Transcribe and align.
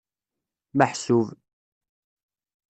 Meḥsub. 0.77 1.27